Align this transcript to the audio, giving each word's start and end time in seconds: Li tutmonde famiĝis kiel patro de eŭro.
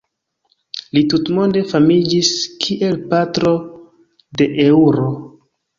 Li 0.97 1.03
tutmonde 1.13 1.63
famiĝis 1.73 2.33
kiel 2.65 2.99
patro 3.13 3.55
de 4.43 4.53
eŭro. 4.69 5.09